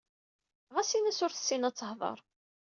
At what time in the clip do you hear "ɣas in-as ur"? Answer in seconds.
0.75-1.31